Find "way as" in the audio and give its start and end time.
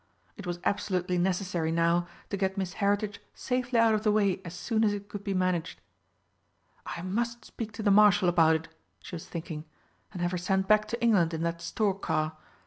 4.11-4.55